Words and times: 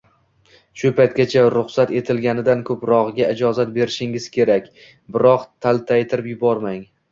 shu 0.83 0.89
paytgacha 0.99 1.43
ruxsat 1.55 1.93
etilganidan 1.99 2.63
ko‘prog‘iga 2.71 3.29
ijozat 3.37 3.77
berishingiz 3.77 4.27
kerak, 4.39 4.73
biroq 5.13 5.47
taltaytirib 5.69 6.35
yubormang. 6.35 6.85